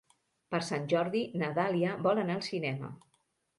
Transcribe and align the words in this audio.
Per 0.55 0.61
Sant 0.67 0.87
Jordi 0.93 1.21
na 1.43 1.51
Dàlia 1.61 1.93
vol 2.09 2.25
anar 2.25 2.41
al 2.41 2.45
cinema. 2.51 2.93